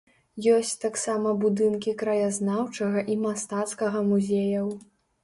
Ёсць 0.53 0.69
таксама 0.85 1.33
будынкі 1.43 1.93
краязнаўчага 1.99 3.05
і 3.13 3.19
мастацкага 3.27 4.03
музеяў. 4.09 4.73